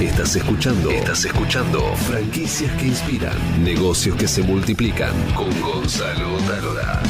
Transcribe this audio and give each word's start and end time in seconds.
Estás 0.00 0.34
escuchando. 0.34 0.90
Estás 0.90 1.24
escuchando. 1.24 1.80
Franquicias 1.94 2.72
que 2.80 2.86
inspiran. 2.88 3.62
Negocios 3.62 4.16
que 4.16 4.26
se 4.26 4.42
multiplican. 4.42 5.14
Con 5.34 5.48
Gonzalo 5.60 6.36
Talora. 6.48 7.00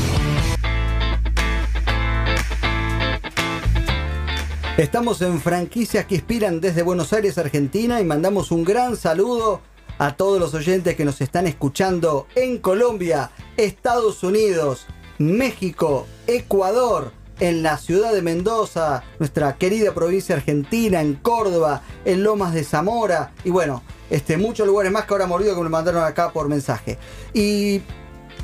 Estamos 4.77 5.23
en 5.23 5.41
franquicias 5.41 6.05
que 6.05 6.17
inspiran 6.17 6.61
desde 6.61 6.83
Buenos 6.83 7.15
Aires, 7.15 7.39
Argentina, 7.39 8.03
y 8.03 8.05
mandamos 8.05 8.51
un 8.51 8.65
gran 8.65 8.97
saludo 8.97 9.63
a 9.97 10.15
todos 10.15 10.39
los 10.39 10.53
oyentes 10.53 10.95
que 10.95 11.07
nos 11.07 11.23
están 11.23 11.47
escuchando 11.47 12.27
en 12.35 12.59
Colombia, 12.59 13.31
Estados 13.57 14.23
Unidos, 14.23 14.85
México, 15.17 16.07
Ecuador, 16.27 17.13
en 17.41 17.63
la 17.63 17.79
ciudad 17.79 18.13
de 18.13 18.23
Mendoza, 18.23 19.03
nuestra 19.19 19.57
querida 19.57 19.93
provincia 19.93 20.37
argentina, 20.37 21.01
en 21.01 21.15
Córdoba, 21.15 21.83
en 22.05 22.23
Lomas 22.23 22.55
de 22.55 22.65
Zamora 22.65 23.33
y 23.45 23.51
bueno, 23.51 23.83
este, 24.11 24.37
muchos 24.37 24.67
lugares 24.67 24.93
más 24.93 25.05
que 25.05 25.15
ahora 25.15 25.27
morido 25.27 25.55
que 25.57 25.63
me 25.63 25.69
mandaron 25.69 26.05
acá 26.05 26.33
por 26.33 26.49
mensaje. 26.49 26.99
Y 27.33 27.83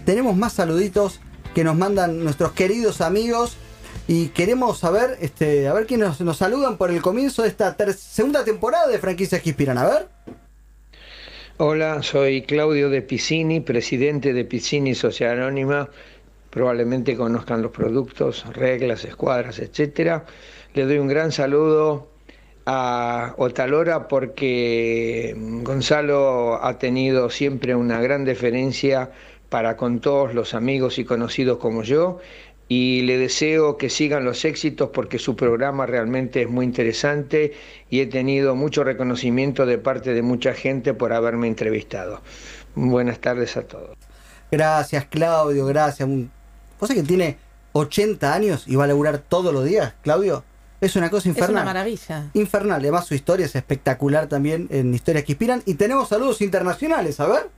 tenemos 0.05 0.37
más 0.37 0.55
saluditos 0.55 1.21
que 1.55 1.65
nos 1.65 1.77
mandan 1.77 2.25
nuestros 2.25 2.53
queridos 2.53 3.01
amigos 3.01 3.57
y 4.09 4.29
queremos 4.29 4.79
saber, 4.79 5.19
este, 5.21 5.69
a 5.69 5.73
ver 5.73 5.87
quiénes 5.87 6.21
nos, 6.21 6.37
saludan 6.37 6.77
por 6.77 6.91
el 6.91 7.01
comienzo 7.01 7.43
de 7.43 7.49
esta 7.49 7.77
segunda 7.93 8.45
temporada 8.45 8.89
de 8.89 8.99
Franquicias 8.99 9.41
que 9.41 9.51
Inspiran. 9.51 9.79
A 9.79 9.85
ver. 9.85 10.09
Hola, 11.59 12.03
soy 12.03 12.43
Claudio 12.43 12.89
de 12.89 13.03
Piscini, 13.03 13.61
presidente 13.61 14.33
de 14.33 14.45
Piscini 14.45 14.95
Social 14.95 15.39
Anónima 15.39 15.91
probablemente 16.51 17.17
conozcan 17.17 17.63
los 17.63 17.71
productos, 17.71 18.45
reglas, 18.53 19.05
escuadras, 19.05 19.59
etcétera. 19.59 20.25
Le 20.75 20.85
doy 20.85 20.99
un 20.99 21.09
gran 21.09 21.33
saludo 21.33 22.11
a 22.67 23.35
Otalora 23.39 24.09
porque 24.09 25.35
Gonzalo 25.63 26.63
ha 26.63 26.79
tenido 26.79 27.31
siempre 27.31 27.75
una 27.75 28.01
gran 28.01 28.25
deferencia 28.25 29.11
para 29.49 29.77
con 29.77 30.01
todos 30.01 30.35
los 30.35 30.55
amigos 30.55 30.99
y 30.99 31.05
conocidos 31.05 31.59
como 31.59 31.83
yo 31.83 32.19
y 32.69 33.03
le 33.03 33.19
deseo 33.19 33.77
que 33.77 33.91
sigan 33.91 34.25
los 34.25 34.45
éxitos 34.45 34.91
porque 34.91 35.19
su 35.19 35.35
programa 35.35 35.87
realmente 35.87 36.43
es 36.43 36.49
muy 36.49 36.65
interesante 36.65 37.53
y 37.91 37.99
he 37.99 38.07
tenido 38.07 38.55
mucho 38.55 38.85
reconocimiento 38.85 39.67
de 39.67 39.79
parte 39.79 40.15
de 40.15 40.23
mucha 40.23 40.55
gente 40.55 40.95
por 40.95 41.13
haberme 41.13 41.49
entrevistado. 41.49 42.21
Buenas 42.77 43.19
tardes 43.19 43.57
a 43.57 43.63
todos. 43.63 43.99
Gracias 44.53 45.05
Claudio, 45.07 45.67
gracias. 45.67 46.09
¿Vos 46.81 46.89
que 46.89 47.03
tiene 47.03 47.37
80 47.73 48.33
años 48.33 48.65
y 48.67 48.75
va 48.75 48.85
a 48.85 48.87
laburar 48.87 49.19
todos 49.19 49.53
los 49.53 49.67
días, 49.67 49.93
Claudio? 50.03 50.45
Es 50.81 50.97
una 50.97 51.11
cosa 51.11 51.29
infernal. 51.29 51.51
Es 51.51 51.63
una 51.63 51.65
maravilla. 51.65 52.31
Infernal. 52.33 52.81
Además, 52.81 53.07
su 53.07 53.15
historia 53.15 53.45
es 53.45 53.55
espectacular 53.55 54.29
también 54.29 54.67
en 54.71 54.95
Historias 54.95 55.25
que 55.25 55.33
Inspiran. 55.33 55.63
Y 55.67 55.75
tenemos 55.75 56.09
saludos 56.09 56.41
internacionales, 56.41 57.21
a 57.21 57.27
ver. 57.27 57.51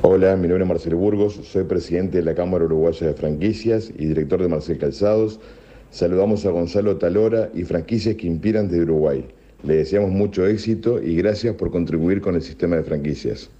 Hola, 0.00 0.36
mi 0.36 0.46
nombre 0.46 0.62
es 0.62 0.68
Marcelo 0.68 0.96
Burgos, 0.96 1.40
soy 1.50 1.64
presidente 1.64 2.18
de 2.18 2.22
la 2.22 2.36
Cámara 2.36 2.66
Uruguaya 2.66 3.08
de 3.08 3.14
Franquicias 3.14 3.90
y 3.98 4.06
director 4.06 4.40
de 4.40 4.46
Marcel 4.46 4.78
Calzados. 4.78 5.40
Saludamos 5.90 6.46
a 6.46 6.50
Gonzalo 6.50 6.98
Talora 6.98 7.50
y 7.52 7.64
Franquicias 7.64 8.14
que 8.14 8.28
Inspiran 8.28 8.68
de 8.68 8.82
Uruguay. 8.82 9.26
Le 9.64 9.74
deseamos 9.74 10.10
mucho 10.10 10.46
éxito 10.46 11.02
y 11.02 11.16
gracias 11.16 11.56
por 11.56 11.72
contribuir 11.72 12.20
con 12.20 12.36
el 12.36 12.42
sistema 12.42 12.76
de 12.76 12.84
franquicias. 12.84 13.50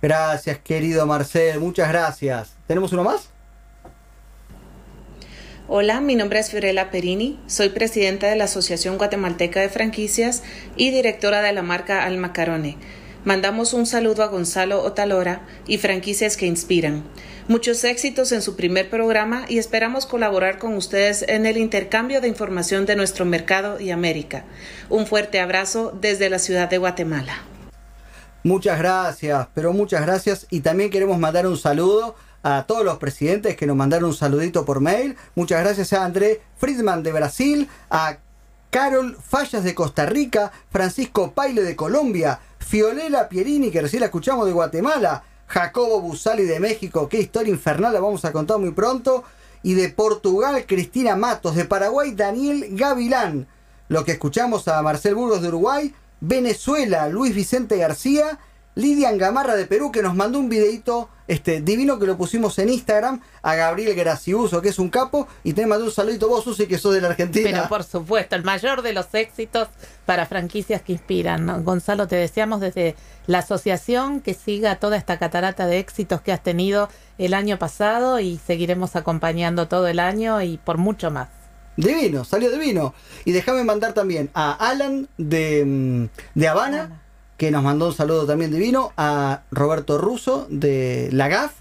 Gracias, 0.00 0.58
querido 0.60 1.04
Marcel, 1.06 1.60
muchas 1.60 1.90
gracias. 1.90 2.56
¿Tenemos 2.66 2.90
uno 2.94 3.04
más? 3.04 3.33
Hola, 5.66 6.02
mi 6.02 6.14
nombre 6.14 6.40
es 6.40 6.50
Fiorella 6.50 6.90
Perini, 6.90 7.38
soy 7.46 7.70
presidenta 7.70 8.28
de 8.28 8.36
la 8.36 8.44
Asociación 8.44 8.98
Guatemalteca 8.98 9.62
de 9.62 9.70
Franquicias 9.70 10.42
y 10.76 10.90
directora 10.90 11.40
de 11.40 11.54
la 11.54 11.62
marca 11.62 12.04
Almacarone. 12.04 12.76
Mandamos 13.24 13.72
un 13.72 13.86
saludo 13.86 14.22
a 14.22 14.26
Gonzalo 14.26 14.82
Otalora 14.82 15.40
y 15.66 15.78
franquicias 15.78 16.36
que 16.36 16.44
inspiran. 16.44 17.02
Muchos 17.48 17.82
éxitos 17.84 18.32
en 18.32 18.42
su 18.42 18.56
primer 18.56 18.90
programa 18.90 19.46
y 19.48 19.56
esperamos 19.56 20.04
colaborar 20.04 20.58
con 20.58 20.74
ustedes 20.74 21.24
en 21.26 21.46
el 21.46 21.56
intercambio 21.56 22.20
de 22.20 22.28
información 22.28 22.84
de 22.84 22.96
nuestro 22.96 23.24
mercado 23.24 23.80
y 23.80 23.90
América. 23.90 24.44
Un 24.90 25.06
fuerte 25.06 25.40
abrazo 25.40 25.96
desde 25.98 26.28
la 26.28 26.40
ciudad 26.40 26.68
de 26.68 26.76
Guatemala. 26.76 27.42
Muchas 28.42 28.78
gracias, 28.78 29.48
pero 29.54 29.72
muchas 29.72 30.02
gracias 30.02 30.46
y 30.50 30.60
también 30.60 30.90
queremos 30.90 31.18
mandar 31.18 31.46
un 31.46 31.56
saludo 31.56 32.16
a 32.44 32.66
todos 32.66 32.84
los 32.84 32.98
presidentes 32.98 33.56
que 33.56 33.66
nos 33.66 33.74
mandaron 33.74 34.10
un 34.10 34.14
saludito 34.14 34.64
por 34.66 34.80
mail. 34.80 35.16
Muchas 35.34 35.64
gracias 35.64 35.94
a 35.94 36.04
André 36.04 36.42
Friedman 36.58 37.02
de 37.02 37.10
Brasil, 37.10 37.68
a 37.90 38.18
Carol 38.70 39.16
Fallas 39.20 39.64
de 39.64 39.74
Costa 39.74 40.04
Rica, 40.04 40.52
Francisco 40.70 41.32
Paile 41.32 41.62
de 41.62 41.74
Colombia, 41.74 42.40
Fiolela 42.58 43.30
Pierini, 43.30 43.70
que 43.70 43.80
recién 43.80 44.00
la 44.00 44.06
escuchamos 44.06 44.46
de 44.46 44.52
Guatemala, 44.52 45.24
Jacobo 45.46 46.02
Busali 46.02 46.44
de 46.44 46.60
México, 46.60 47.08
qué 47.08 47.18
historia 47.18 47.52
infernal 47.52 47.94
la 47.94 48.00
vamos 48.00 48.24
a 48.26 48.32
contar 48.32 48.58
muy 48.58 48.72
pronto, 48.72 49.24
y 49.62 49.72
de 49.72 49.88
Portugal, 49.88 50.64
Cristina 50.66 51.16
Matos, 51.16 51.56
de 51.56 51.64
Paraguay, 51.64 52.12
Daniel 52.14 52.66
Gavilán. 52.72 53.46
Lo 53.88 54.04
que 54.04 54.12
escuchamos 54.12 54.68
a 54.68 54.82
Marcel 54.82 55.14
Burgos 55.14 55.40
de 55.40 55.48
Uruguay, 55.48 55.94
Venezuela, 56.20 57.08
Luis 57.08 57.34
Vicente 57.34 57.78
García, 57.78 58.38
Lidian 58.74 59.16
Gamarra 59.16 59.56
de 59.56 59.64
Perú, 59.64 59.90
que 59.90 60.02
nos 60.02 60.14
mandó 60.14 60.38
un 60.38 60.50
videito 60.50 61.08
este, 61.26 61.60
divino 61.60 61.98
que 61.98 62.06
lo 62.06 62.16
pusimos 62.16 62.58
en 62.58 62.68
Instagram 62.68 63.20
a 63.42 63.54
Gabriel 63.54 63.94
Graciuso, 63.94 64.60
que 64.60 64.68
es 64.68 64.78
un 64.78 64.90
capo, 64.90 65.26
y 65.42 65.52
te 65.52 65.66
mandó 65.66 65.86
un 65.86 65.90
saludito 65.90 66.28
vos, 66.28 66.44
Susi, 66.44 66.66
que 66.66 66.78
sos 66.78 66.94
de 66.94 67.00
la 67.00 67.08
Argentina. 67.08 67.50
Pero 67.50 67.68
por 67.68 67.84
supuesto, 67.84 68.36
el 68.36 68.44
mayor 68.44 68.82
de 68.82 68.92
los 68.92 69.14
éxitos 69.14 69.68
para 70.06 70.26
franquicias 70.26 70.82
que 70.82 70.92
inspiran. 70.92 71.64
Gonzalo, 71.64 72.06
te 72.06 72.16
deseamos 72.16 72.60
desde 72.60 72.94
la 73.26 73.38
asociación 73.38 74.20
que 74.20 74.34
siga 74.34 74.76
toda 74.76 74.96
esta 74.96 75.18
catarata 75.18 75.66
de 75.66 75.78
éxitos 75.78 76.20
que 76.20 76.32
has 76.32 76.42
tenido 76.42 76.88
el 77.16 77.32
año 77.32 77.58
pasado 77.58 78.20
y 78.20 78.38
seguiremos 78.46 78.96
acompañando 78.96 79.68
todo 79.68 79.86
el 79.88 79.98
año 79.98 80.42
y 80.42 80.58
por 80.58 80.78
mucho 80.78 81.10
más. 81.10 81.28
Divino, 81.76 82.24
salió 82.24 82.50
divino. 82.50 82.94
Y 83.24 83.32
déjame 83.32 83.64
mandar 83.64 83.94
también 83.94 84.30
a 84.34 84.52
Alan 84.52 85.08
de, 85.16 85.64
mm, 85.64 86.38
de 86.38 86.48
Habana 86.48 87.03
que 87.36 87.50
nos 87.50 87.62
mandó 87.62 87.88
un 87.88 87.94
saludo 87.94 88.26
también 88.26 88.50
divino, 88.50 88.92
a 88.96 89.42
Roberto 89.50 89.98
Russo 89.98 90.46
de 90.50 91.08
la 91.12 91.28
GAF, 91.28 91.52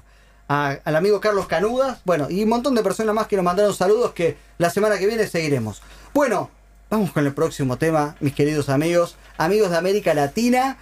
al 0.47 0.95
amigo 0.95 1.19
Carlos 1.19 1.47
Canudas, 1.47 1.99
bueno, 2.05 2.29
y 2.29 2.43
un 2.43 2.49
montón 2.49 2.75
de 2.75 2.83
personas 2.83 3.15
más 3.15 3.27
que 3.27 3.35
nos 3.35 3.45
mandaron 3.45 3.73
saludos 3.73 4.11
que 4.11 4.37
la 4.59 4.69
semana 4.69 4.99
que 4.99 5.07
viene 5.07 5.25
seguiremos. 5.27 5.81
Bueno, 6.13 6.51
vamos 6.89 7.11
con 7.11 7.25
el 7.25 7.33
próximo 7.33 7.77
tema, 7.77 8.15
mis 8.19 8.33
queridos 8.33 8.69
amigos, 8.69 9.15
amigos 9.37 9.71
de 9.71 9.77
América 9.77 10.13
Latina, 10.13 10.77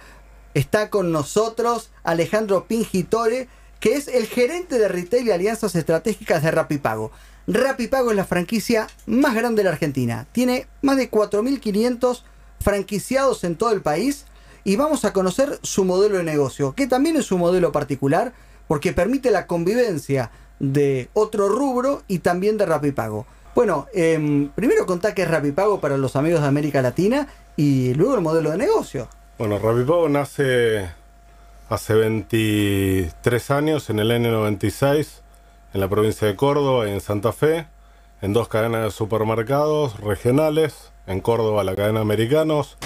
está 0.52 0.90
con 0.90 1.10
nosotros 1.10 1.90
Alejandro 2.02 2.66
Pingitore, 2.66 3.48
que 3.80 3.94
es 3.94 4.08
el 4.08 4.26
gerente 4.26 4.78
de 4.78 4.88
retail 4.88 5.26
y 5.26 5.30
alianzas 5.30 5.74
estratégicas 5.74 6.42
de 6.42 6.50
Rapipago. 6.50 7.10
Rapipago 7.46 8.10
es 8.10 8.16
la 8.16 8.24
franquicia 8.24 8.86
más 9.06 9.34
grande 9.34 9.60
de 9.60 9.64
la 9.64 9.70
Argentina. 9.70 10.26
Tiene 10.32 10.68
más 10.82 10.96
de 10.96 11.10
4.500 11.10 12.22
franquiciados 12.60 13.42
en 13.42 13.56
todo 13.56 13.72
el 13.72 13.80
país 13.80 14.26
y 14.64 14.76
vamos 14.76 15.04
a 15.04 15.12
conocer 15.12 15.58
su 15.62 15.84
modelo 15.84 16.18
de 16.18 16.24
negocio, 16.24 16.74
que 16.74 16.86
también 16.86 17.16
es 17.16 17.32
un 17.32 17.40
modelo 17.40 17.72
particular 17.72 18.32
porque 18.68 18.92
permite 18.92 19.30
la 19.30 19.46
convivencia 19.46 20.30
de 20.58 21.08
otro 21.12 21.48
rubro 21.48 22.02
y 22.08 22.20
también 22.20 22.56
de 22.56 22.66
Rapipago. 22.66 23.26
Bueno, 23.54 23.86
eh, 23.92 24.48
primero 24.54 24.86
contá 24.86 25.14
qué 25.14 25.22
es 25.22 25.30
Rapipago 25.30 25.80
para 25.80 25.98
los 25.98 26.16
amigos 26.16 26.40
de 26.40 26.48
América 26.48 26.80
Latina 26.80 27.26
y 27.56 27.92
luego 27.94 28.14
el 28.14 28.22
modelo 28.22 28.50
de 28.50 28.58
negocio. 28.58 29.08
Bueno, 29.38 29.58
Rapipago 29.58 30.08
nace 30.08 30.88
hace 31.68 31.94
23 31.94 33.50
años, 33.50 33.90
en 33.90 33.98
el 33.98 34.10
N96, 34.10 35.20
en 35.74 35.80
la 35.80 35.88
provincia 35.88 36.28
de 36.28 36.36
Córdoba 36.36 36.88
y 36.88 36.92
en 36.92 37.00
Santa 37.00 37.32
Fe, 37.32 37.66
en 38.20 38.32
dos 38.32 38.48
cadenas 38.48 38.84
de 38.84 38.90
supermercados 38.90 39.98
regionales, 40.00 40.92
en 41.06 41.20
Córdoba 41.20 41.64
la 41.64 41.74
cadena 41.74 42.00
Americanos, 42.00 42.76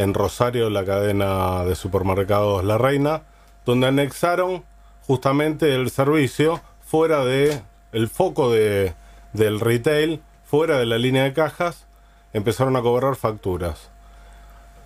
en 0.00 0.14
Rosario, 0.14 0.70
la 0.70 0.84
cadena 0.84 1.64
de 1.64 1.74
supermercados 1.74 2.64
La 2.64 2.78
Reina, 2.78 3.22
donde 3.66 3.86
anexaron 3.86 4.64
justamente 5.06 5.74
el 5.74 5.90
servicio 5.90 6.60
fuera 6.80 7.24
de 7.24 7.60
el 7.92 8.08
foco 8.08 8.50
de, 8.50 8.94
del 9.34 9.60
retail, 9.60 10.22
fuera 10.44 10.78
de 10.78 10.86
la 10.86 10.96
línea 10.96 11.24
de 11.24 11.34
cajas, 11.34 11.86
empezaron 12.32 12.76
a 12.76 12.82
cobrar 12.82 13.14
facturas. 13.16 13.90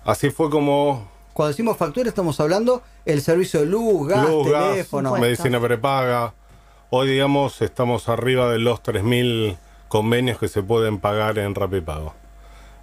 Así 0.03 0.31
fue 0.31 0.49
como... 0.49 1.09
Cuando 1.33 1.49
decimos 1.49 1.77
factura 1.77 2.09
estamos 2.09 2.39
hablando 2.39 2.81
el 3.05 3.21
servicio 3.21 3.61
de 3.61 3.67
luz, 3.67 4.07
gas, 4.07 4.27
teléfono. 4.43 5.15
medicina 5.17 5.61
prepaga. 5.61 6.33
Hoy, 6.89 7.07
digamos, 7.07 7.61
estamos 7.61 8.09
arriba 8.09 8.49
de 8.49 8.59
los 8.59 8.83
3.000 8.83 9.57
convenios 9.87 10.39
que 10.39 10.47
se 10.47 10.61
pueden 10.61 10.99
pagar 10.99 11.37
en 11.37 11.55
Rapipago. 11.55 12.13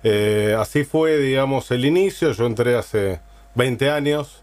Eh, 0.03 0.57
así 0.59 0.85
fue, 0.85 1.19
digamos, 1.19 1.71
el 1.71 1.85
inicio. 1.85 2.33
Yo 2.33 2.47
entré 2.47 2.77
hace 2.77 3.21
20 3.55 3.91
años. 3.91 4.43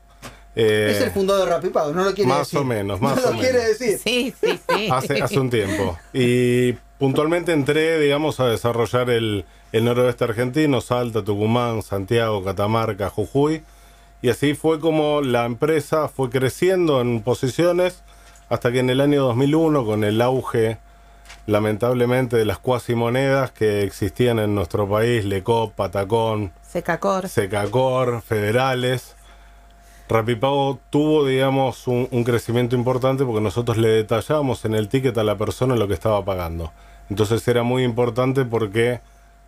Eh, 0.56 0.94
es 0.96 1.02
el 1.02 1.12
fundador 1.12 1.48
de 1.48 1.56
Rapipago, 1.56 1.94
no 1.94 2.04
lo 2.04 2.14
quiere 2.14 2.28
más 2.28 2.40
decir. 2.40 2.60
O 2.60 2.64
menos, 2.66 3.00
más 3.00 3.18
no 3.18 3.30
o 3.30 3.34
lo 3.34 3.40
quiere 3.40 3.60
decir. 3.60 3.98
Sí, 3.98 4.34
sí, 4.42 4.60
sí. 4.70 4.90
Hace, 4.92 5.22
hace, 5.22 5.40
un 5.40 5.50
tiempo. 5.50 5.98
Y 6.12 6.74
puntualmente 6.98 7.54
entré, 7.54 8.00
digamos, 8.00 8.40
a 8.40 8.48
desarrollar 8.48 9.10
el, 9.10 9.46
el 9.72 9.86
noroeste 9.86 10.24
argentino, 10.24 10.82
Salta, 10.82 11.24
Tucumán, 11.24 11.82
Santiago, 11.84 12.44
Catamarca, 12.44 13.10
Jujuy. 13.10 13.64
Y 14.22 14.30
así 14.30 14.54
fue 14.54 14.80
como 14.80 15.22
la 15.22 15.46
empresa 15.46 16.10
fue 16.10 16.30
creciendo 16.30 17.00
en 17.00 17.22
posiciones 17.22 18.04
hasta 18.50 18.72
que 18.72 18.80
en 18.80 18.90
el 18.90 19.00
año 19.00 19.24
2001, 19.24 19.86
con 19.86 20.04
el 20.04 20.22
auge 20.22 20.78
lamentablemente 21.46 22.38
de 22.38 22.46
las 22.46 22.60
cuasimonedas 22.60 23.52
que 23.52 23.84
existían 23.84 24.40
en 24.40 24.56
nuestro 24.56 24.88
país, 24.88 25.26
Lecop, 25.26 25.74
Patacón, 25.74 26.52
Secacor, 26.62 27.28
Secacor, 27.30 28.22
Federales, 28.22 29.16
Rapipago 30.08 30.80
tuvo, 30.90 31.26
digamos, 31.26 31.88
un, 31.88 32.08
un, 32.10 32.24
crecimiento 32.24 32.76
importante 32.76 33.24
porque 33.26 33.42
nosotros 33.42 33.78
le 33.78 33.90
detallábamos 33.90 34.66
en 34.66 34.74
el 34.74 34.90
ticket 34.90 35.16
a 35.20 35.24
la 35.24 35.38
persona 35.38 35.76
lo 35.76 35.88
que 35.88 35.94
estaba 35.94 36.26
pagando. 36.26 36.72
Entonces 37.12 37.48
era 37.48 37.62
muy 37.62 37.84
importante 37.84 38.44
porque 38.44 39.02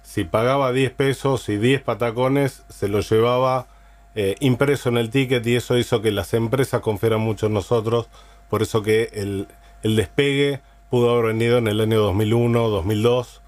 si 0.04 0.24
pagaba 0.24 0.72
10 0.72 0.92
pesos 0.92 1.50
y 1.50 1.58
10 1.58 1.82
patacones, 1.82 2.64
se 2.70 2.88
lo 2.88 3.00
llevaba 3.02 3.68
eh, 4.14 4.36
impreso 4.40 4.90
en 4.90 4.98
el 4.98 5.10
ticket 5.10 5.46
y 5.48 5.56
eso 5.56 5.78
hizo 5.78 6.02
que 6.02 6.12
las 6.12 6.34
empresas 6.34 6.82
confiaran 6.82 7.22
mucho 7.22 7.48
en 7.48 7.54
nosotros. 7.54 8.10
Por 8.50 8.62
eso 8.62 8.84
que 8.84 9.10
el, 9.14 9.48
el 9.84 9.96
despegue 9.96 10.60
pudo 10.92 11.10
haber 11.10 11.34
venido 11.34 11.58
en 11.58 11.68
el 11.68 11.80
año 11.80 12.02
2001, 12.02 12.68
2002, 12.68 13.42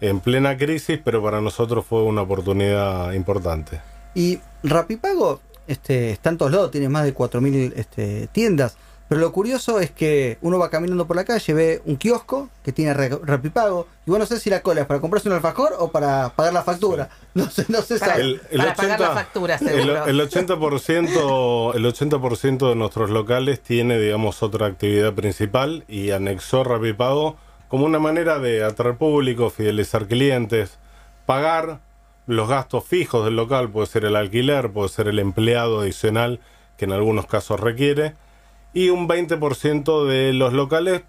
en 0.00 0.20
plena 0.20 0.56
crisis, 0.56 1.00
pero 1.04 1.20
para 1.22 1.40
nosotros 1.40 1.84
fue 1.84 2.02
una 2.04 2.22
oportunidad 2.22 3.12
importante. 3.12 3.80
Y 4.14 4.38
Rapipago 4.62 5.40
este, 5.66 6.12
está 6.12 6.30
en 6.30 6.38
todos 6.38 6.52
lados, 6.52 6.70
tiene 6.70 6.88
más 6.88 7.04
de 7.04 7.12
4.000 7.12 7.72
este, 7.74 8.28
tiendas. 8.28 8.76
Pero 9.08 9.20
lo 9.20 9.32
curioso 9.32 9.80
es 9.80 9.90
que 9.90 10.38
uno 10.40 10.58
va 10.58 10.70
caminando 10.70 11.06
por 11.06 11.16
la 11.16 11.24
calle, 11.24 11.52
ve 11.52 11.82
un 11.84 11.96
kiosco 11.96 12.48
que 12.64 12.72
tiene 12.72 12.94
Rapipago, 12.94 13.86
y 14.06 14.10
bueno, 14.10 14.24
no 14.24 14.26
sé 14.26 14.40
si 14.40 14.48
la 14.48 14.62
cola 14.62 14.80
es 14.80 14.86
para 14.86 15.00
comprarse 15.00 15.28
un 15.28 15.34
alfajor 15.34 15.74
o 15.78 15.90
para 15.90 16.30
pagar 16.30 16.52
la 16.52 16.62
factura. 16.62 17.10
No 17.34 17.50
sé, 17.50 17.66
no 17.68 17.82
sé 17.82 17.98
para, 17.98 18.14
el, 18.14 18.40
el 18.50 18.58
para 18.58 18.72
80, 18.72 18.76
pagar 18.76 19.00
la 19.00 19.10
factura, 19.10 19.58
seguro. 19.58 20.06
El, 20.06 20.20
el 20.20 20.30
80%, 20.30 21.74
el 21.74 21.84
80% 21.84 22.68
de 22.68 22.74
nuestros 22.76 23.10
locales 23.10 23.60
tiene, 23.60 23.98
digamos, 23.98 24.40
otra 24.44 24.66
actividad 24.66 25.12
principal 25.14 25.84
y 25.88 26.12
anexó 26.12 26.62
Rapipago 26.62 27.36
como 27.66 27.86
una 27.86 27.98
manera 27.98 28.38
de 28.38 28.62
atraer 28.62 28.96
público, 28.96 29.50
fidelizar 29.50 30.06
clientes, 30.06 30.78
pagar 31.26 31.80
los 32.28 32.48
gastos 32.48 32.84
fijos 32.84 33.24
del 33.24 33.34
local, 33.34 33.68
puede 33.68 33.88
ser 33.88 34.04
el 34.04 34.14
alquiler, 34.14 34.70
puede 34.70 34.88
ser 34.88 35.08
el 35.08 35.18
empleado 35.18 35.80
adicional 35.80 36.38
que 36.76 36.84
en 36.84 36.92
algunos 36.92 37.26
casos 37.26 37.58
requiere 37.58 38.14
y 38.74 38.90
un 38.90 39.08
20% 39.08 40.06
de 40.06 40.32
los 40.32 40.52
locales 40.52 41.02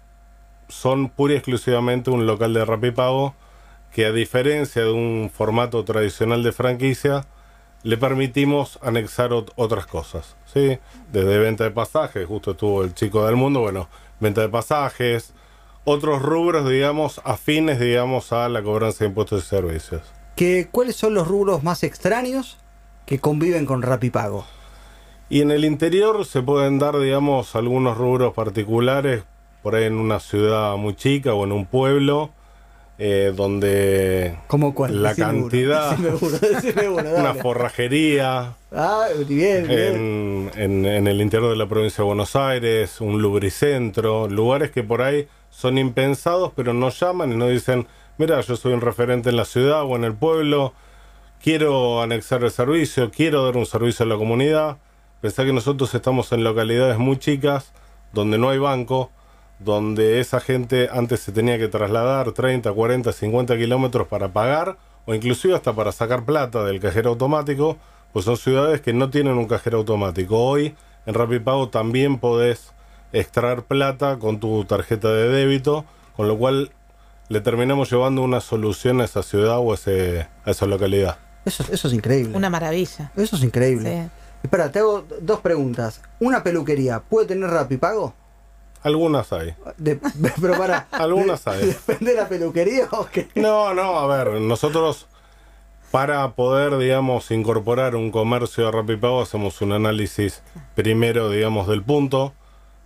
son 0.68 1.10
pura 1.10 1.34
y 1.34 1.36
exclusivamente 1.36 2.10
un 2.10 2.26
local 2.26 2.54
de 2.54 2.64
Rapipago 2.64 3.34
que 3.92 4.06
a 4.06 4.12
diferencia 4.12 4.82
de 4.82 4.92
un 4.92 5.30
formato 5.34 5.84
tradicional 5.84 6.42
de 6.42 6.52
franquicia 6.52 7.26
le 7.82 7.96
permitimos 7.96 8.78
anexar 8.82 9.32
ot 9.32 9.52
otras 9.56 9.86
cosas, 9.86 10.36
¿sí? 10.52 10.78
Desde 11.12 11.38
venta 11.38 11.64
de 11.64 11.70
pasajes, 11.70 12.26
justo 12.26 12.52
estuvo 12.52 12.82
el 12.82 12.94
chico 12.94 13.26
del 13.26 13.36
mundo, 13.36 13.60
bueno, 13.60 13.88
venta 14.20 14.40
de 14.40 14.48
pasajes, 14.48 15.34
otros 15.84 16.20
rubros, 16.20 16.68
digamos, 16.68 17.20
afines, 17.24 17.78
digamos, 17.78 18.32
a 18.32 18.48
la 18.48 18.62
cobranza 18.62 19.04
de 19.04 19.08
impuestos 19.08 19.44
y 19.44 19.46
servicios. 19.46 20.02
¿Qué, 20.34 20.68
¿Cuáles 20.70 20.96
son 20.96 21.14
los 21.14 21.28
rubros 21.28 21.62
más 21.62 21.82
extraños 21.84 22.58
que 23.06 23.20
conviven 23.20 23.66
con 23.66 23.82
Rapipago? 23.82 24.44
Y 25.28 25.40
en 25.42 25.50
el 25.50 25.64
interior 25.64 26.24
se 26.24 26.42
pueden 26.42 26.78
dar, 26.78 26.98
digamos, 26.98 27.56
algunos 27.56 27.96
rubros 27.98 28.32
particulares, 28.34 29.24
por 29.62 29.74
ahí 29.74 29.84
en 29.84 29.94
una 29.96 30.20
ciudad 30.20 30.76
muy 30.76 30.94
chica 30.94 31.34
o 31.34 31.44
en 31.44 31.50
un 31.52 31.66
pueblo, 31.66 32.30
eh, 32.98 33.32
donde 33.34 34.38
¿Cómo 34.46 34.74
cuál? 34.74 35.02
la 35.02 35.10
Decime 35.10 35.26
cantidad, 35.26 35.98
uno, 35.98 36.10
decime 36.12 36.28
uno, 36.28 36.38
decime 36.62 36.88
uno, 36.88 37.10
una 37.18 37.34
forrajería, 37.34 38.54
Ah, 38.72 39.06
bien, 39.26 39.66
bien. 39.66 39.70
en, 39.70 40.50
en- 40.54 40.86
en 40.86 41.06
el 41.08 41.20
interior 41.20 41.50
de 41.50 41.56
la 41.56 41.66
provincia 41.66 42.02
de 42.02 42.06
Buenos 42.06 42.36
Aires, 42.36 43.00
un 43.00 43.20
lubricentro, 43.20 44.28
lugares 44.28 44.70
que 44.70 44.82
por 44.84 45.02
ahí 45.02 45.26
son 45.50 45.76
impensados, 45.78 46.52
pero 46.54 46.72
nos 46.72 46.98
llaman 47.00 47.32
y 47.32 47.36
nos 47.36 47.50
dicen, 47.50 47.86
mira, 48.18 48.40
yo 48.42 48.54
soy 48.56 48.72
un 48.72 48.80
referente 48.80 49.28
en 49.30 49.36
la 49.36 49.44
ciudad 49.44 49.82
o 49.82 49.96
en 49.96 50.04
el 50.04 50.14
pueblo, 50.14 50.72
quiero 51.42 52.00
anexar 52.02 52.44
el 52.44 52.50
servicio, 52.50 53.10
quiero 53.10 53.44
dar 53.44 53.56
un 53.56 53.66
servicio 53.66 54.04
a 54.04 54.08
la 54.08 54.16
comunidad. 54.16 54.76
Pensá 55.20 55.44
que 55.44 55.52
nosotros 55.52 55.94
estamos 55.94 56.30
en 56.32 56.44
localidades 56.44 56.98
muy 56.98 57.18
chicas, 57.18 57.72
donde 58.12 58.38
no 58.38 58.50
hay 58.50 58.58
banco, 58.58 59.10
donde 59.58 60.20
esa 60.20 60.40
gente 60.40 60.88
antes 60.92 61.20
se 61.20 61.32
tenía 61.32 61.58
que 61.58 61.68
trasladar 61.68 62.32
30, 62.32 62.72
40, 62.72 63.12
50 63.12 63.56
kilómetros 63.56 64.06
para 64.08 64.28
pagar, 64.28 64.76
o 65.06 65.14
inclusive 65.14 65.54
hasta 65.54 65.72
para 65.72 65.92
sacar 65.92 66.24
plata 66.24 66.64
del 66.64 66.80
cajero 66.80 67.10
automático, 67.10 67.76
pues 68.12 68.24
son 68.24 68.36
ciudades 68.36 68.80
que 68.80 68.92
no 68.92 69.10
tienen 69.10 69.38
un 69.38 69.46
cajero 69.46 69.78
automático. 69.78 70.38
Hoy 70.38 70.74
en 71.06 71.14
Rapipago 71.14 71.68
también 71.68 72.18
podés 72.18 72.72
extraer 73.12 73.62
plata 73.62 74.18
con 74.18 74.40
tu 74.40 74.64
tarjeta 74.64 75.08
de 75.12 75.28
débito, 75.28 75.84
con 76.16 76.28
lo 76.28 76.36
cual 76.36 76.70
le 77.28 77.40
terminamos 77.40 77.90
llevando 77.90 78.22
una 78.22 78.40
solución 78.40 79.00
a 79.00 79.04
esa 79.04 79.22
ciudad 79.22 79.58
o 79.58 79.72
a, 79.72 79.74
ese- 79.74 80.26
a 80.44 80.50
esa 80.50 80.66
localidad. 80.66 81.16
Eso, 81.44 81.64
eso 81.70 81.88
es 81.88 81.94
increíble. 81.94 82.36
Una 82.36 82.50
maravilla. 82.50 83.10
Eso 83.16 83.36
es 83.36 83.42
increíble. 83.42 84.02
Sí. 84.04 84.10
Espera, 84.46 84.70
te 84.70 84.78
hago 84.78 85.04
dos 85.20 85.40
preguntas. 85.40 86.00
¿Una 86.20 86.44
peluquería 86.44 87.00
puede 87.00 87.26
tener 87.26 87.50
Rapipago? 87.50 88.14
Algunas 88.84 89.32
hay. 89.32 89.56
De, 89.76 89.96
pero 90.40 90.56
para. 90.56 90.86
Algunas 90.92 91.44
de- 91.44 91.50
hay. 91.50 91.66
¿Depende 91.66 92.12
de 92.12 92.16
la 92.16 92.28
peluquería 92.28 92.86
o 92.92 93.06
qué? 93.06 93.28
No, 93.34 93.74
no, 93.74 93.98
a 93.98 94.06
ver, 94.06 94.40
nosotros 94.40 95.08
para 95.90 96.30
poder, 96.32 96.78
digamos, 96.78 97.32
incorporar 97.32 97.96
un 97.96 98.12
comercio 98.12 98.68
a 98.68 98.70
Rapipago 98.70 99.20
hacemos 99.22 99.60
un 99.62 99.72
análisis 99.72 100.42
primero, 100.76 101.28
digamos, 101.30 101.66
del 101.66 101.82
punto, 101.82 102.34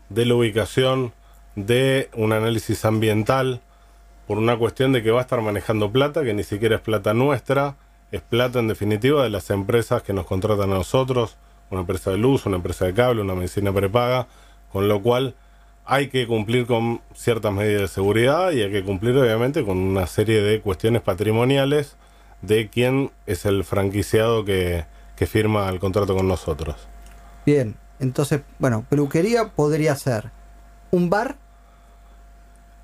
de 0.08 0.24
la 0.24 0.34
ubicación, 0.34 1.12
de 1.56 2.08
un 2.14 2.32
análisis 2.32 2.84
ambiental, 2.86 3.60
por 4.26 4.38
una 4.38 4.56
cuestión 4.56 4.92
de 4.92 5.02
que 5.02 5.10
va 5.10 5.18
a 5.18 5.22
estar 5.22 5.42
manejando 5.42 5.90
plata, 5.92 6.22
que 6.22 6.32
ni 6.32 6.42
siquiera 6.44 6.76
es 6.76 6.82
plata 6.82 7.12
nuestra, 7.12 7.76
es 8.12 8.22
plata 8.22 8.60
en 8.60 8.68
definitiva 8.68 9.22
de 9.24 9.30
las 9.30 9.50
empresas 9.50 10.02
que 10.02 10.12
nos 10.12 10.26
contratan 10.26 10.70
a 10.70 10.74
nosotros, 10.76 11.36
una 11.70 11.80
empresa 11.80 12.10
de 12.10 12.18
luz, 12.18 12.46
una 12.46 12.56
empresa 12.56 12.84
de 12.84 12.94
cable, 12.94 13.22
una 13.22 13.34
medicina 13.34 13.72
prepaga, 13.72 14.26
con 14.72 14.88
lo 14.88 15.00
cual 15.02 15.34
hay 15.84 16.08
que 16.08 16.26
cumplir 16.26 16.66
con 16.66 17.00
ciertas 17.14 17.52
medidas 17.52 17.82
de 17.82 17.88
seguridad 17.88 18.52
y 18.52 18.62
hay 18.62 18.70
que 18.70 18.84
cumplir 18.84 19.16
obviamente 19.16 19.64
con 19.64 19.78
una 19.78 20.06
serie 20.06 20.42
de 20.42 20.60
cuestiones 20.60 21.02
patrimoniales 21.02 21.96
de 22.42 22.68
quién 22.68 23.10
es 23.26 23.44
el 23.44 23.64
franquiciado 23.64 24.44
que, 24.44 24.84
que 25.16 25.26
firma 25.26 25.68
el 25.68 25.80
contrato 25.80 26.14
con 26.14 26.28
nosotros. 26.28 26.76
Bien, 27.44 27.74
entonces, 27.98 28.42
bueno, 28.58 28.84
peluquería 28.88 29.48
podría 29.48 29.94
ser 29.96 30.30
un 30.90 31.10
bar. 31.10 31.36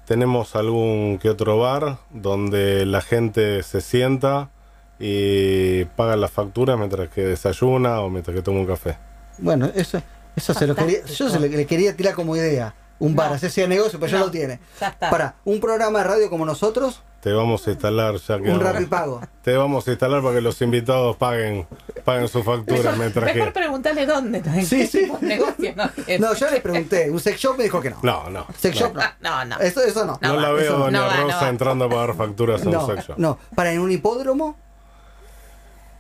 Tenemos 0.06 0.54
algún 0.54 1.18
que 1.18 1.30
otro 1.30 1.58
bar 1.58 1.99
donde 2.10 2.87
la 2.87 3.00
gente 3.00 3.62
se 3.62 3.80
sienta 3.80 4.50
y 4.98 5.84
paga 5.84 6.16
la 6.16 6.28
factura 6.28 6.76
mientras 6.76 7.08
que 7.10 7.22
desayuna 7.22 8.00
o 8.00 8.10
mientras 8.10 8.34
que 8.34 8.42
toma 8.42 8.60
un 8.60 8.66
café. 8.66 8.96
Bueno, 9.38 9.70
eso, 9.74 10.00
eso 10.34 10.54
se 10.54 10.66
lo 10.66 10.74
quería. 10.74 11.04
Yo 11.04 11.28
se 11.28 11.38
le, 11.38 11.48
le 11.48 11.66
quería 11.66 11.94
tirar 11.96 12.14
como 12.14 12.34
idea. 12.36 12.74
Un 12.98 13.14
bar, 13.14 13.28
No. 13.28 13.34
así 13.36 13.50
sea 13.50 13.66
negocio, 13.66 14.00
pero 14.00 14.10
ya 14.12 14.18
No. 14.20 14.24
lo 14.26 14.30
tiene. 14.30 14.58
Ya 14.80 14.88
está. 14.88 15.10
Para 15.10 15.34
un 15.44 15.60
programa 15.60 15.98
de 15.98 16.04
radio 16.06 16.30
como 16.30 16.46
nosotros, 16.46 17.02
Te 17.20 17.30
vamos 17.32 17.66
a 17.66 17.70
instalar 17.72 18.14
ya 18.16 18.38
que 18.40 18.50
un 18.50 18.58
Rapipago. 18.60 19.20
te 19.42 19.54
vamos 19.56 19.86
a 19.86 19.90
instalar 19.90 20.22
para 20.22 20.36
que 20.36 20.40
los 20.40 20.62
invitados 20.62 21.16
paguen 21.16 21.66
paguen 22.04 22.28
sus 22.28 22.42
facturas 22.44 22.96
mientras 22.96 23.24
mejor 23.34 23.48
que 23.52 23.60
preguntarle 23.60 24.06
dónde. 24.06 24.38
¿En 24.38 24.64
Sí, 24.64 24.86
sí. 24.86 25.10
negocio? 25.20 25.74
No, 25.76 25.90
No, 26.20 26.34
yo 26.34 26.50
le 26.50 26.60
pregunté. 26.60 27.10
Un 27.10 27.20
sex 27.20 27.38
shop 27.38 27.58
me 27.58 27.64
dijo 27.64 27.80
que 27.82 27.90
no. 27.90 27.98
no 28.02 28.30
no 28.30 28.46
Sex 28.56 28.76
shop 28.78 28.94
no. 28.94 29.02
No, 29.20 29.44
no. 29.44 29.58
Eso, 29.58 29.82
eso 29.82 30.06
no. 30.06 30.18
no, 30.22 30.28
No 30.34 30.40
la 30.40 30.52
veo 30.52 30.78
doña 30.78 31.00
No 31.00 31.06
va, 31.06 31.16
no 31.16 31.22
Rosa 31.24 31.40
va. 31.42 31.48
entrando 31.50 31.84
a 31.84 31.88
pagar 31.90 32.14
facturas 32.16 32.62
en 32.62 32.70
No, 32.70 32.86
un 32.86 32.94
sex 32.94 33.08
shop. 33.08 33.18
no. 33.18 33.38
Para 33.54 33.72
en 33.72 33.80
un 33.80 33.90
hipódromo, 33.90 34.56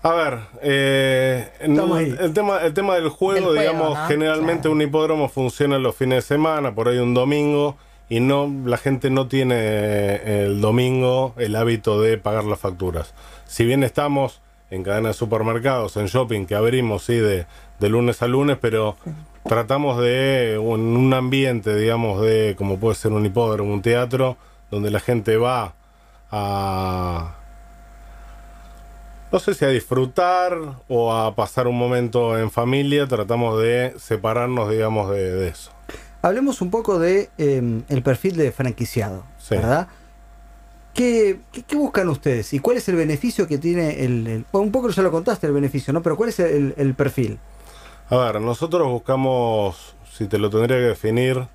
A 0.06 0.12
ver, 0.14 0.38
eh, 0.62 1.48
el, 1.58 2.32
tema, 2.32 2.60
el 2.62 2.72
tema 2.72 2.94
del 2.94 3.08
juego, 3.08 3.34
Del 3.34 3.44
juego, 3.44 3.60
digamos, 3.60 3.98
¿no? 3.98 4.06
generalmente 4.06 4.62
Claro. 4.62 4.76
un 4.76 4.82
hipódromo 4.82 5.28
funciona 5.28 5.78
los 5.78 5.96
fines 5.96 6.18
de 6.18 6.22
semana, 6.22 6.72
por 6.76 6.86
ahí 6.86 6.98
un 6.98 7.12
domingo, 7.12 7.76
y 8.08 8.20
no 8.20 8.48
la 8.64 8.76
gente 8.76 9.10
no 9.10 9.26
tiene 9.26 10.44
el 10.44 10.60
domingo 10.60 11.34
el 11.38 11.56
hábito 11.56 12.00
de 12.00 12.18
pagar 12.18 12.44
las 12.44 12.60
facturas. 12.60 13.14
Si 13.46 13.64
bien 13.64 13.82
estamos 13.82 14.42
en 14.70 14.84
cadena 14.84 15.08
de 15.08 15.14
supermercados, 15.14 15.96
en 15.96 16.06
shopping, 16.06 16.46
que 16.46 16.54
abrimos, 16.54 17.02
sí, 17.02 17.14
de, 17.16 17.46
de 17.80 17.88
lunes 17.88 18.22
a 18.22 18.28
lunes, 18.28 18.58
pero 18.60 18.96
tratamos 19.44 20.00
de 20.00 20.56
un, 20.62 20.96
un 20.96 21.14
ambiente, 21.14 21.74
digamos, 21.74 22.20
de 22.22 22.54
como 22.56 22.78
puede 22.78 22.94
ser 22.94 23.10
un 23.10 23.26
hipódromo, 23.26 23.72
un 23.74 23.82
teatro, 23.82 24.36
donde 24.70 24.92
la 24.92 25.00
gente 25.00 25.36
va 25.36 25.74
a 26.30 27.34
no 29.32 29.38
sé 29.38 29.54
si 29.54 29.64
a 29.64 29.68
disfrutar 29.68 30.56
o 30.88 31.12
a 31.14 31.34
pasar 31.34 31.66
un 31.66 31.78
momento 31.78 32.38
en 32.38 32.50
familia, 32.50 33.06
tratamos 33.06 33.60
de 33.60 33.94
separarnos, 33.98 34.70
digamos, 34.70 35.10
de, 35.10 35.32
de 35.32 35.48
eso. 35.48 35.70
hablemos 36.22 36.60
un 36.60 36.70
poco 36.70 36.98
de 36.98 37.30
eh, 37.38 37.82
el 37.88 38.02
perfil 38.02 38.36
de 38.36 38.52
franquiciado, 38.52 39.24
Sí. 39.38 39.56
¿verdad? 39.56 39.88
¿Qué, 40.94 41.40
qué, 41.52 41.62
qué 41.62 41.76
buscan 41.76 42.08
ustedes? 42.08 42.52
¿Y 42.54 42.58
cuál 42.58 42.78
es 42.78 42.88
el 42.88 42.96
beneficio 42.96 43.46
que 43.46 43.58
tiene 43.58 44.02
el, 44.04 44.46
un 44.52 44.72
poco 44.72 44.88
ya 44.88 45.02
lo 45.02 45.10
contaste 45.10 45.46
el 45.46 45.52
beneficio, 45.52 45.92
¿no? 45.92 46.02
Pero 46.02 46.16
¿cuál 46.16 46.30
es 46.30 46.40
el, 46.40 46.72
el 46.78 46.94
perfil? 46.94 47.38
A 48.08 48.16
ver, 48.16 48.40
nosotros 48.40 48.88
buscamos, 48.88 49.94
si 50.10 50.26
te 50.26 50.38
lo 50.38 50.48
tendría 50.48 50.78
que 50.78 50.84
definir, 50.84 51.48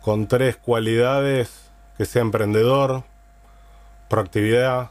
con 0.00 0.26
tres 0.26 0.56
cualidades, 0.56 1.64
que 1.98 2.06
sea 2.06 2.22
emprendedor, 2.22 3.02
proactividad, 4.08 4.90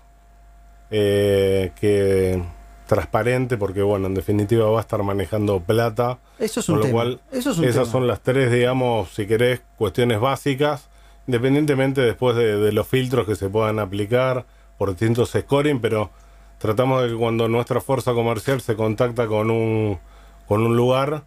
eh, 0.98 1.72
que 1.78 2.42
transparente, 2.88 3.58
porque 3.58 3.82
bueno, 3.82 4.08
en 4.08 4.14
definitiva 4.14 4.70
va 4.70 4.78
a 4.78 4.82
estar 4.82 5.04
manejando 5.04 5.60
plata. 5.60 6.20
Eso 6.40 6.62
es 6.62 6.70
un 6.70 6.76
con 6.76 6.80
lo 6.80 6.86
tema. 6.86 6.94
cual, 6.94 7.22
Eso 7.34 7.52
es 7.52 7.58
un 7.58 7.66
esas 7.66 7.76
tema. 7.76 7.92
son 7.92 8.08
las 8.08 8.22
tres, 8.22 8.50
digamos, 8.50 9.10
si 9.10 9.28
querés, 9.28 9.62
cuestiones 9.78 10.22
básicas, 10.22 10.88
independientemente 11.28 12.00
después 12.00 12.38
de, 12.38 12.58
de 12.58 12.72
los 12.72 12.88
filtros 12.88 13.28
que 13.28 13.36
se 13.36 13.50
puedan 13.50 13.80
aplicar 13.80 14.46
por 14.78 14.90
distintos 14.92 15.32
scoring, 15.32 15.82
pero 15.82 16.12
tratamos 16.60 17.04
de 17.04 17.10
que 17.10 17.16
cuando 17.16 17.50
nuestra 17.50 17.82
fuerza 17.82 18.14
comercial 18.14 18.62
se 18.62 18.76
contacta 18.76 19.28
con 19.28 19.52
un, 19.52 20.00
con 20.48 20.62
un 20.62 20.78
lugar, 20.78 21.24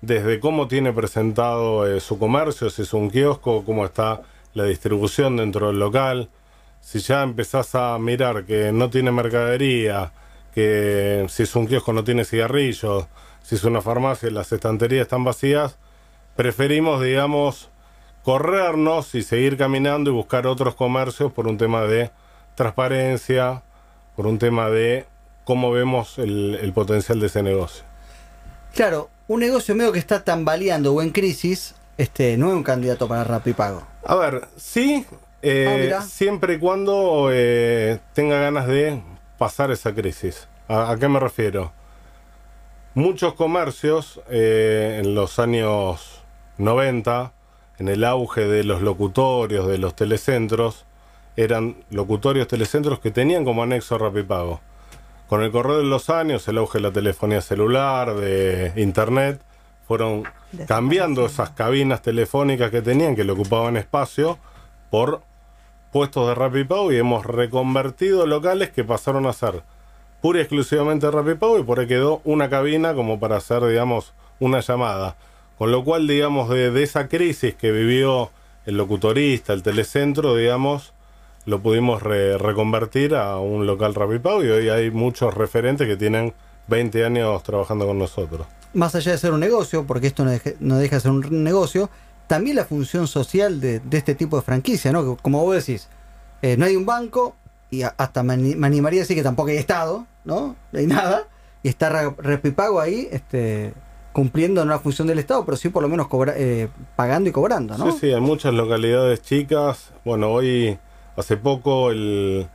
desde 0.00 0.40
cómo 0.40 0.68
tiene 0.68 0.92
presentado 0.92 1.86
eh, 1.86 2.00
su 2.00 2.18
comercio, 2.18 2.70
si 2.70 2.82
es 2.82 2.94
un 2.94 3.10
kiosco, 3.10 3.64
cómo 3.64 3.84
está 3.84 4.22
la 4.54 4.64
distribución 4.64 5.36
dentro 5.36 5.66
del 5.68 5.78
local, 5.78 6.28
si 6.82 6.98
ya 6.98 7.22
empezás 7.22 7.74
a 7.74 7.98
mirar 7.98 8.44
que 8.44 8.70
no 8.72 8.90
tiene 8.90 9.10
mercadería, 9.10 10.12
que 10.54 11.24
si 11.30 11.44
es 11.44 11.56
un 11.56 11.66
kiosco 11.66 11.94
no 11.94 12.04
tiene 12.04 12.26
cigarrillos, 12.26 13.06
si 13.42 13.54
es 13.54 13.64
una 13.64 13.80
farmacia 13.80 14.28
y 14.28 14.32
las 14.32 14.52
estanterías 14.52 15.02
están 15.02 15.24
vacías, 15.24 15.78
preferimos, 16.36 17.02
digamos, 17.02 17.70
corrernos 18.24 19.14
y 19.14 19.22
seguir 19.22 19.56
caminando 19.56 20.10
y 20.10 20.12
buscar 20.12 20.46
otros 20.46 20.74
comercios 20.74 21.32
por 21.32 21.46
un 21.46 21.56
tema 21.56 21.82
de 21.82 22.10
transparencia, 22.56 23.62
por 24.14 24.26
un 24.26 24.38
tema 24.38 24.68
de 24.68 25.06
cómo 25.44 25.70
vemos 25.70 26.18
el, 26.18 26.58
el 26.60 26.72
potencial 26.72 27.20
de 27.20 27.26
ese 27.28 27.42
negocio. 27.42 27.84
Claro, 28.74 29.08
un 29.28 29.40
negocio 29.40 29.74
medio 29.74 29.92
que 29.92 29.98
está 29.98 30.24
tambaleando 30.24 30.92
o 30.92 31.00
en 31.00 31.10
crisis, 31.10 31.74
este, 31.96 32.36
no 32.36 32.48
es 32.48 32.54
un 32.54 32.62
candidato 32.62 33.08
para 33.08 33.24
Rapipago. 33.24 33.86
A 34.04 34.16
ver, 34.16 34.48
sí, 34.56 35.06
eh, 35.42 35.92
Ah, 35.94 36.02
siempre 36.02 36.54
y 36.54 36.58
cuando 36.58 37.28
eh, 37.32 37.98
tenga 38.14 38.38
ganas 38.40 38.66
de 38.66 39.02
pasar 39.38 39.70
esa 39.70 39.94
crisis. 39.94 40.48
¿A, 40.68 40.90
a 40.90 40.96
qué 40.96 41.08
me 41.08 41.20
refiero? 41.20 41.72
Muchos 42.94 43.34
comercios 43.34 44.20
eh, 44.30 45.00
en 45.02 45.14
los 45.14 45.38
años 45.38 46.22
90, 46.58 47.32
en 47.78 47.88
el 47.88 48.04
auge 48.04 48.42
de 48.46 48.64
los 48.64 48.82
locutorios, 48.82 49.66
de 49.66 49.78
los 49.78 49.96
telecentros, 49.96 50.84
eran 51.36 51.76
locutorios 51.90 52.48
telecentros 52.48 53.00
que 53.00 53.10
tenían 53.10 53.44
como 53.44 53.62
anexo 53.62 53.96
Rapipago. 53.96 54.60
Con 55.26 55.42
el 55.42 55.50
correr 55.50 55.78
de 55.78 55.84
los 55.84 56.10
años, 56.10 56.46
el 56.48 56.58
auge 56.58 56.78
de 56.78 56.82
la 56.82 56.92
telefonía 56.92 57.40
celular, 57.40 58.14
de 58.14 58.72
internet, 58.76 59.40
fueron 59.88 60.24
cambiando 60.68 61.24
esas 61.24 61.50
cabinas 61.50 62.02
telefónicas 62.02 62.70
que 62.70 62.82
tenían, 62.82 63.16
que 63.16 63.24
le 63.24 63.32
ocupaban 63.32 63.78
espacio, 63.78 64.38
por 64.90 65.22
puestos 65.92 66.26
de 66.28 66.34
Rapipago 66.34 66.90
y 66.92 66.96
hemos 66.96 67.24
reconvertido 67.26 68.26
locales 68.26 68.70
que 68.70 68.82
pasaron 68.84 69.26
a 69.26 69.32
ser 69.32 69.62
pura 70.20 70.38
y 70.38 70.42
exclusivamente 70.42 71.10
Rapipago 71.10 71.58
y 71.58 71.62
por 71.64 71.80
ahí 71.80 71.86
quedó 71.86 72.20
una 72.24 72.48
cabina 72.48 72.94
como 72.94 73.20
para 73.20 73.36
hacer, 73.36 73.64
digamos, 73.66 74.12
una 74.40 74.60
llamada. 74.60 75.16
Con 75.58 75.70
lo 75.70 75.84
cual, 75.84 76.06
digamos, 76.06 76.48
de, 76.48 76.82
esa 76.82 77.08
crisis 77.08 77.54
que 77.54 77.70
vivió 77.72 78.30
el 78.66 78.76
locutorista, 78.76 79.52
el 79.52 79.62
telecentro, 79.62 80.34
digamos, 80.36 80.92
lo 81.44 81.60
pudimos 81.60 82.02
re- 82.02 82.38
reconvertir 82.38 83.14
a 83.14 83.38
un 83.38 83.66
local 83.66 83.94
Rapipago 83.94 84.42
y 84.44 84.48
hoy 84.48 84.68
hay 84.68 84.90
muchos 84.90 85.34
referentes 85.34 85.86
que 85.86 85.96
tienen 85.96 86.32
20 86.68 87.04
años 87.04 87.42
trabajando 87.42 87.86
con 87.86 87.98
nosotros. 87.98 88.46
Más 88.74 88.94
allá 88.94 89.12
de 89.12 89.18
ser 89.18 89.32
un 89.32 89.40
negocio, 89.40 89.84
porque 89.86 90.06
esto 90.06 90.24
no 90.24 90.30
no 90.60 90.76
deja 90.78 90.96
de 90.96 91.00
ser 91.00 91.10
un 91.10 91.42
negocio, 91.44 91.90
también 92.26 92.56
la 92.56 92.64
función 92.64 93.06
social 93.06 93.60
de, 93.60 93.80
de 93.80 93.98
este 93.98 94.14
tipo 94.14 94.36
de 94.36 94.42
franquicia, 94.42 94.92
¿no? 94.92 95.16
Como 95.16 95.42
vos 95.44 95.54
decís, 95.56 95.88
eh, 96.42 96.56
no 96.56 96.64
hay 96.64 96.76
un 96.76 96.86
banco, 96.86 97.34
y 97.70 97.82
hasta 97.82 98.22
me, 98.22 98.34
ani- 98.34 98.54
me 98.56 98.66
animaría 98.66 99.00
a 99.00 99.02
decir 99.04 99.16
que 99.16 99.22
tampoco 99.22 99.50
hay 99.50 99.56
Estado, 99.56 100.06
¿no? 100.24 100.56
Hay 100.72 100.86
nada, 100.86 101.24
y 101.62 101.68
está 101.68 101.88
Rapipago 102.18 102.80
ahí, 102.80 103.08
este 103.12 103.72
cumpliendo 104.12 104.62
la 104.66 104.78
función 104.78 105.08
del 105.08 105.18
Estado, 105.18 105.42
pero 105.46 105.56
sí 105.56 105.70
por 105.70 105.82
lo 105.82 105.88
menos 105.88 106.06
cobra- 106.08 106.34
eh, 106.36 106.68
pagando 106.96 107.30
y 107.30 107.32
cobrando, 107.32 107.78
¿no? 107.78 107.92
Sí, 107.92 107.98
sí, 108.02 108.10
en 108.12 108.22
muchas 108.22 108.52
localidades 108.52 109.22
chicas. 109.22 109.90
Bueno, 110.04 110.28
hoy, 110.30 110.78
hace 111.16 111.38
poco, 111.38 111.90
el, 111.90 112.46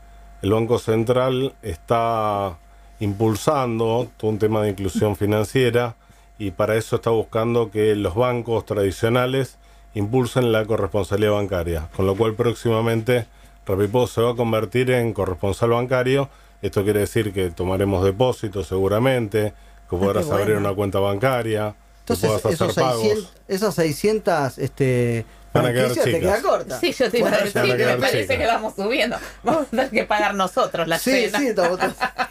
el 0.44 0.52
Banco 0.54 0.78
Central 0.78 1.56
está 1.64 2.58
impulsando 3.00 4.08
todo 4.18 4.30
un 4.32 4.38
tema 4.40 4.62
de 4.62 4.70
inclusión 4.70 5.16
financiera 5.16 5.96
y 6.38 6.52
para 6.52 6.76
eso 6.76 6.98
está 6.98 7.10
buscando 7.10 7.72
que 7.72 7.96
los 7.96 8.16
bancos 8.16 8.66
tradicionales 8.66 9.58
impulsen 9.94 10.52
la 10.52 10.66
corresponsabilidad 10.66 11.34
bancaria, 11.34 11.90
con 11.96 12.06
lo 12.06 12.16
cual 12.16 12.36
próximamente 12.36 13.26
Rapipo 13.66 14.08
se 14.08 14.22
va 14.22 14.32
a 14.32 14.36
convertir 14.36 14.92
en 14.92 15.14
corresponsal 15.14 15.72
bancario. 15.72 16.30
Esto 16.62 16.84
quiere 16.84 17.02
decir 17.02 17.34
que 17.34 17.50
tomaremos 17.52 18.04
depósitos 18.04 18.68
seguramente, 18.68 19.54
que 19.90 19.98
podrás 19.98 20.30
Ah, 20.30 20.36
qué 20.36 20.42
abrir 20.42 20.58
una 20.58 20.74
cuenta 20.74 21.00
bancaria, 21.00 21.76
que 22.06 22.14
Entonces, 22.14 22.30
puedas 22.30 22.46
hacer 22.46 22.54
esos 22.54 22.76
pagos. 22.76 23.02
600, 23.02 23.34
esas 23.48 23.76
600 23.76 24.58
este, 24.60 25.26
Van 25.58 25.66
a 25.66 25.74
quedar 25.74 25.92
te 25.94 26.20
queda 26.20 26.42
corta. 26.42 26.80
Sí, 26.80 26.92
yo 26.94 27.12
te 27.12 27.20
iba 27.20 27.30
a 27.30 27.38
decir 27.38 27.62
me 27.64 27.98
parece 27.98 28.22
chicas. 28.24 28.38
que 28.38 28.46
vamos 28.46 28.74
subiendo. 28.76 29.18
Vamos 29.44 29.64
a 29.64 29.66
tener 29.70 29.90
que 29.90 30.04
pagar 30.06 30.36
nosotros 30.36 30.88
la 30.88 30.98
Sí, 31.00 31.12
cena. 31.12 31.40
sí, 31.40 31.48
estamos, 31.48 31.80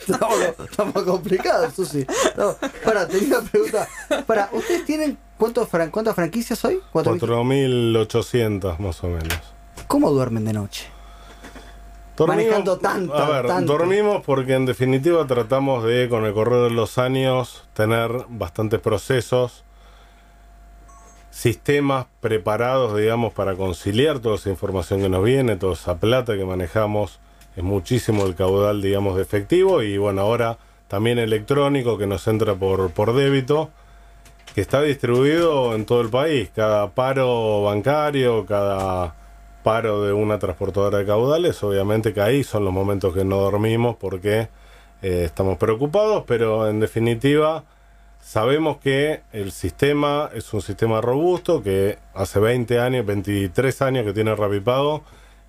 estamos, 0.00 0.38
estamos 0.71 1.02
complicados, 1.04 1.75
Susi. 1.75 2.06
No, 2.37 2.56
para, 2.85 3.06
tenía 3.09 3.38
una 3.38 3.50
pregunta. 3.50 3.88
Para, 4.26 4.49
¿ustedes 4.52 4.85
tienen 4.85 5.18
cuántos 5.38 5.68
fran- 5.68 5.90
cuántas 5.90 6.14
franquicias 6.14 6.64
hoy? 6.64 6.80
¿Cuatro 6.92 7.12
mil? 7.45 7.95
4.800 7.97 8.78
más 8.78 9.02
o 9.04 9.09
menos. 9.09 9.38
¿Cómo 9.87 10.11
duermen 10.11 10.45
de 10.45 10.52
noche? 10.52 10.87
Manejando 12.26 12.78
tanta, 12.78 13.26
A 13.26 13.28
ver, 13.28 13.47
tanto. 13.47 13.73
dormimos 13.75 14.23
porque 14.25 14.54
en 14.54 14.64
definitiva 14.64 15.26
tratamos 15.26 15.85
de, 15.85 16.09
con 16.09 16.25
el 16.25 16.33
correr 16.33 16.62
de 16.62 16.71
los 16.71 16.97
años, 16.97 17.64
tener 17.75 18.11
bastantes 18.28 18.80
procesos, 18.80 19.64
sistemas 21.36 22.06
preparados, 22.22 22.96
digamos, 22.96 23.34
para 23.34 23.54
conciliar 23.56 24.20
toda 24.20 24.36
esa 24.36 24.48
información 24.48 25.02
que 25.02 25.10
nos 25.10 25.22
viene, 25.22 25.56
toda 25.56 25.74
esa 25.74 25.98
plata 25.98 26.34
que 26.34 26.46
manejamos. 26.46 27.20
Es 27.56 27.62
muchísimo 27.62 28.24
el 28.24 28.34
caudal, 28.34 28.80
digamos, 28.80 29.16
de 29.16 29.22
efectivo 29.22 29.82
y 29.82 29.98
bueno, 29.98 30.22
ahora 30.22 30.56
también 30.88 31.18
electrónico 31.18 31.98
que 31.98 32.06
nos 32.06 32.26
entra 32.26 32.54
por, 32.54 32.90
por 32.90 33.14
débito 33.14 33.70
que 34.54 34.62
está 34.62 34.80
distribuido 34.80 35.74
en 35.74 35.84
todo 35.84 36.00
el 36.00 36.08
país. 36.08 36.50
Cada 36.54 36.88
paro 36.92 37.64
bancario, 37.64 38.46
cada 38.46 39.14
paro 39.62 40.04
de 40.04 40.14
una 40.14 40.38
transportadora 40.38 40.98
de 40.98 41.04
caudales, 41.04 41.62
obviamente 41.62 42.14
que 42.14 42.22
ahí 42.22 42.44
son 42.44 42.64
los 42.64 42.72
momentos 42.72 43.12
que 43.12 43.26
no 43.26 43.36
dormimos 43.36 43.96
porque 43.96 44.48
eh, 45.02 45.24
estamos 45.26 45.58
preocupados, 45.58 46.24
pero 46.26 46.70
en 46.70 46.80
definitiva 46.80 47.64
sabemos 48.26 48.78
que 48.78 49.23
el 49.33 49.52
sistema 49.52 50.28
es 50.35 50.52
un 50.52 50.61
sistema 50.61 51.00
robusto, 51.00 51.62
que 51.62 51.99
hace 52.12 52.40
20 52.40 52.80
años, 52.80 53.06
23 53.06 53.83
años 53.83 54.04
que 54.04 54.12
tiene 54.12 54.35
Rapipago, 54.35 55.04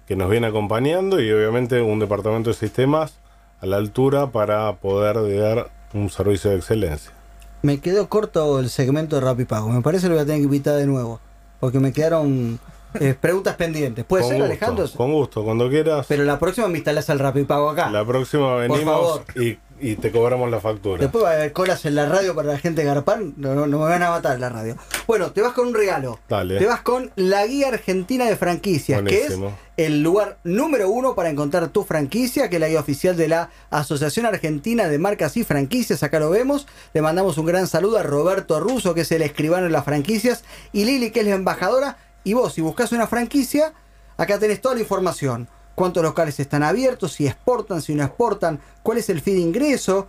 que 0.05 0.15
nos 0.15 0.29
viene 0.29 0.47
acompañando 0.47 1.19
y 1.19 1.31
obviamente 1.31 1.81
un 1.81 1.97
departamento 1.97 2.51
de 2.51 2.55
sistemas 2.55 3.15
a 3.61 3.65
la 3.65 3.77
altura 3.77 4.27
para 4.27 4.75
poder 4.75 5.15
dar 5.39 5.71
un 5.93 6.11
servicio 6.11 6.51
de 6.51 6.57
excelencia. 6.57 7.11
Me 7.63 7.79
quedó 7.79 8.07
corto 8.07 8.59
el 8.59 8.69
segmento 8.69 9.15
de 9.15 9.23
Rapipago. 9.23 9.69
Me 9.69 9.81
parece 9.81 10.03
que 10.03 10.09
lo 10.09 10.15
voy 10.15 10.21
a 10.21 10.25
tener 10.25 10.41
que 10.41 10.45
invitar 10.45 10.75
de 10.75 10.85
nuevo. 10.85 11.19
Porque 11.59 11.79
me 11.79 11.91
quedaron 11.91 12.59
eh, 12.99 13.15
preguntas 13.19 13.55
pendientes. 13.55 14.05
¿Puede 14.05 14.21
Con 14.21 14.29
ser, 14.29 14.37
gusto, 14.37 14.51
Alejandro? 14.51 14.85
Con 14.95 15.13
gusto, 15.13 15.43
cuando 15.43 15.67
quieras. 15.67 16.05
Pero 16.07 16.23
la 16.23 16.37
próxima 16.37 16.67
me 16.67 16.77
instalás 16.77 17.09
el 17.09 17.17
Rapipago 17.17 17.71
acá. 17.71 17.89
La 17.89 18.05
próxima 18.05 18.55
venimos 18.57 18.85
favor. 18.85 19.23
y, 19.35 19.57
y 19.79 19.95
te 19.95 20.11
cobramos 20.11 20.49
la 20.49 20.59
factura. 20.59 21.01
Después 21.01 21.23
va 21.23 21.31
a 21.31 21.33
haber 21.33 21.53
colas 21.53 21.85
en 21.85 21.95
la 21.95 22.07
radio 22.07 22.33
para 22.35 22.53
la 22.53 22.57
gente 22.57 22.83
Garpar. 22.83 23.21
No, 23.37 23.53
no, 23.53 23.67
no 23.67 23.79
me 23.79 23.85
van 23.85 24.03
a 24.03 24.09
matar 24.09 24.35
en 24.35 24.41
la 24.41 24.49
radio. 24.49 24.75
Bueno, 25.05 25.31
te 25.31 25.41
vas 25.41 25.53
con 25.53 25.67
un 25.67 25.73
regalo. 25.73 26.19
Dale. 26.27 26.57
Te 26.57 26.65
vas 26.65 26.81
con 26.81 27.11
la 27.15 27.45
Guía 27.45 27.69
Argentina 27.69 28.25
de 28.25 28.35
Franquicias, 28.35 29.01
Buenísimo. 29.01 29.47
que 29.75 29.83
es 29.83 29.87
el 29.87 30.01
lugar 30.01 30.39
número 30.43 30.89
uno 30.89 31.13
para 31.15 31.29
encontrar 31.29 31.67
tu 31.69 31.83
franquicia, 31.83 32.49
que 32.49 32.55
es 32.55 32.59
la 32.59 32.67
guía 32.69 32.79
oficial 32.79 33.15
de 33.15 33.27
la 33.27 33.49
Asociación 33.69 34.25
Argentina 34.25 34.87
de 34.87 34.97
Marcas 34.97 35.37
y 35.37 35.43
Franquicias. 35.43 36.01
Acá 36.03 36.19
lo 36.19 36.29
vemos. 36.29 36.67
Le 36.93 37.01
mandamos 37.01 37.37
un 37.37 37.45
gran 37.45 37.67
saludo 37.67 37.97
a 37.97 38.03
Roberto 38.03 38.59
Russo, 38.59 38.93
que 38.93 39.01
es 39.01 39.11
el 39.11 39.21
escribano 39.21 39.65
de 39.65 39.71
las 39.71 39.85
franquicias, 39.85 40.43
y 40.73 40.85
Lili, 40.85 41.11
que 41.11 41.19
es 41.19 41.27
la 41.27 41.35
embajadora. 41.35 41.97
Y 42.23 42.33
vos, 42.33 42.53
si 42.53 42.61
buscas 42.61 42.91
una 42.91 43.07
franquicia, 43.07 43.73
acá 44.17 44.39
tenés 44.39 44.59
toda 44.61 44.75
la 44.75 44.81
información. 44.81 45.47
Cuántos 45.77 46.01
locales 46.01 46.39
están 46.39 46.63
abiertos, 46.63 47.13
si 47.13 47.27
exportan, 47.27 47.83
si 47.83 47.93
no 47.93 48.03
exportan, 48.03 48.59
cuál 48.81 48.97
es 48.97 49.09
el 49.11 49.21
fee 49.21 49.35
de 49.35 49.41
ingreso, 49.41 50.07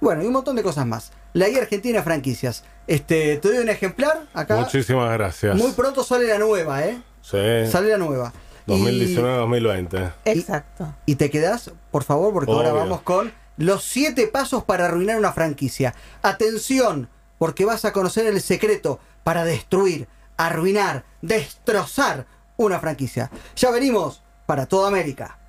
bueno, 0.00 0.22
y 0.22 0.26
un 0.28 0.32
montón 0.32 0.54
de 0.54 0.62
cosas 0.62 0.86
más. 0.86 1.10
La 1.32 1.48
guía 1.48 1.62
argentina 1.62 1.98
de 1.98 2.04
franquicias. 2.04 2.62
Este, 2.86 3.36
te 3.38 3.48
doy 3.48 3.58
un 3.58 3.68
ejemplar 3.68 4.28
acá. 4.34 4.54
Muchísimas 4.58 5.10
gracias. 5.12 5.56
Muy 5.56 5.72
pronto 5.72 6.04
sale 6.04 6.28
la 6.28 6.38
nueva, 6.38 6.84
¿eh? 6.84 7.02
Sí. 7.22 7.66
Sale 7.68 7.88
la 7.88 7.98
nueva. 7.98 8.32
Y- 8.68 8.70
2019-2020. 8.70 10.12
Exacto. 10.26 10.94
Y, 11.06 11.16
te 11.16 11.28
quedás, 11.28 11.72
por 11.90 12.04
favor, 12.04 12.32
porque 12.32 12.52
ahora 12.52 12.72
vamos 12.72 13.02
con 13.02 13.32
los 13.56 13.82
siete 13.82 14.28
pasos 14.28 14.62
para 14.62 14.84
arruinar 14.84 15.18
una 15.18 15.32
franquicia. 15.32 15.92
Atención, 16.22 17.08
porque 17.36 17.64
vas 17.64 17.84
a 17.84 17.92
conocer 17.92 18.28
el 18.28 18.40
secreto 18.40 19.00
para 19.24 19.44
destruir, 19.44 20.06
arruinar, 20.36 21.04
destrozar 21.20 22.26
una 22.56 22.78
franquicia. 22.78 23.28
Ya 23.56 23.72
venimos 23.72 24.22
para 24.50 24.66
toda 24.66 24.88
América. 24.88 25.39